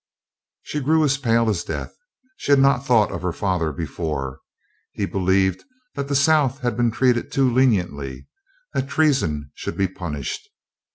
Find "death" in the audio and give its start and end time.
1.63-1.93